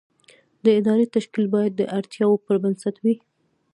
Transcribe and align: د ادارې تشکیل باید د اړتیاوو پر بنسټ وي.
د 0.63 0.65
ادارې 0.79 1.05
تشکیل 1.15 1.45
باید 1.55 1.73
د 1.75 1.81
اړتیاوو 1.97 2.43
پر 2.45 2.55
بنسټ 2.63 2.95
وي. 3.03 3.15